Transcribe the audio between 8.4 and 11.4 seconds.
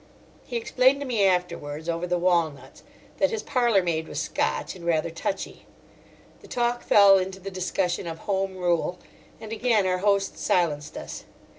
Rule, and again our host silenced us.